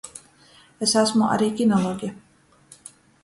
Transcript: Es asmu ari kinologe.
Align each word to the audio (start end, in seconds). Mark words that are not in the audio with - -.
Es 0.85 0.93
asmu 1.01 1.27
ari 1.33 1.49
kinologe. 1.57 2.09